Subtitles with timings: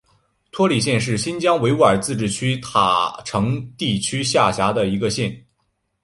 [0.51, 5.45] 托里县是新疆维吾尔自治区塔城地区下辖的一个县。